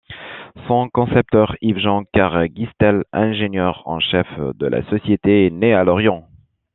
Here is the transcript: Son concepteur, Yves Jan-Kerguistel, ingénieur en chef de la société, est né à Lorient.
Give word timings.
Son 0.65 0.89
concepteur, 0.89 1.55
Yves 1.61 1.77
Jan-Kerguistel, 1.77 3.03
ingénieur 3.13 3.83
en 3.85 3.99
chef 3.99 4.25
de 4.55 4.65
la 4.65 4.81
société, 4.89 5.45
est 5.45 5.51
né 5.51 5.75
à 5.75 5.83
Lorient. 5.83 6.27